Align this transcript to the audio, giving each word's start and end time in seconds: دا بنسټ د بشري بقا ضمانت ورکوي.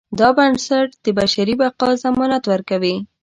دا 0.19 0.29
بنسټ 0.37 0.87
د 1.03 1.07
بشري 1.19 1.53
بقا 1.59 1.89
ضمانت 2.03 2.43
ورکوي. 2.51 2.95